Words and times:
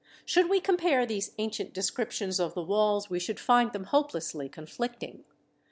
Should 0.25 0.49
we 0.49 0.59
compare 0.59 1.05
these 1.05 1.29
ancient 1.37 1.73
descriptions 1.75 2.39
of 2.39 2.55
the 2.55 2.63
walls, 2.63 3.11
we 3.11 3.19
should 3.19 3.39
find 3.39 3.71
them 3.71 3.83
hopelessly 3.83 4.49
conflicting. 4.49 5.25